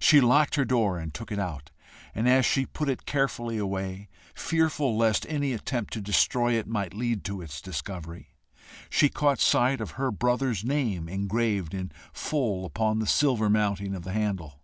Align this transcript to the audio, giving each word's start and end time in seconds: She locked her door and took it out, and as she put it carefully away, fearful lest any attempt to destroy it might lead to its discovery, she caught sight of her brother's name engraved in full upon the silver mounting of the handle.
She 0.00 0.20
locked 0.20 0.56
her 0.56 0.64
door 0.64 0.98
and 0.98 1.14
took 1.14 1.30
it 1.30 1.38
out, 1.38 1.70
and 2.12 2.28
as 2.28 2.44
she 2.44 2.66
put 2.66 2.88
it 2.88 3.06
carefully 3.06 3.56
away, 3.56 4.08
fearful 4.34 4.96
lest 4.96 5.24
any 5.28 5.52
attempt 5.52 5.92
to 5.92 6.00
destroy 6.00 6.54
it 6.54 6.66
might 6.66 6.92
lead 6.92 7.22
to 7.26 7.40
its 7.40 7.60
discovery, 7.60 8.34
she 8.90 9.08
caught 9.08 9.38
sight 9.38 9.80
of 9.80 9.92
her 9.92 10.10
brother's 10.10 10.64
name 10.64 11.08
engraved 11.08 11.72
in 11.72 11.92
full 12.12 12.64
upon 12.64 12.98
the 12.98 13.06
silver 13.06 13.48
mounting 13.48 13.94
of 13.94 14.02
the 14.02 14.10
handle. 14.12 14.60